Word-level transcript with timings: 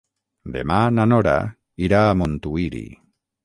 Demà 0.55 0.77
na 0.95 1.05
Nora 1.11 1.37
irà 1.89 2.03
a 2.09 2.19
Montuïri. 2.23 2.87